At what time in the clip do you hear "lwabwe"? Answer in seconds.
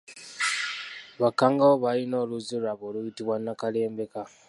2.61-2.85